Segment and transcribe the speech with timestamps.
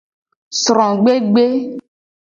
[0.61, 1.45] Srogbegbe.